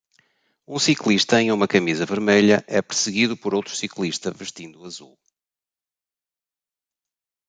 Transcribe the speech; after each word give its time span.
Um 0.67 0.79
ciclista 0.79 1.39
em 1.43 1.51
uma 1.51 1.67
camisa 1.67 2.07
vermelha 2.07 2.65
é 2.67 2.81
perseguido 2.81 3.37
por 3.37 3.53
outro 3.53 3.75
ciclista 3.75 4.31
vestindo 4.31 4.83
azul. 4.83 5.15